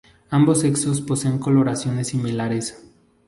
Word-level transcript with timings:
Ambos 0.31 0.61
sexos 0.61 0.99
poseen 0.99 1.37
coloraciones 1.37 2.07
similares. 2.07 2.83